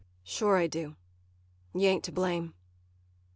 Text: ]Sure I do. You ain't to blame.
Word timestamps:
]Sure 0.35 0.57
I 0.57 0.65
do. 0.65 0.95
You 1.75 1.81
ain't 1.85 2.03
to 2.05 2.11
blame. 2.11 2.55